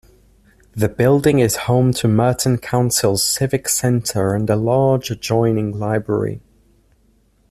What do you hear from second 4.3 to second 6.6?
and a large adjoining library.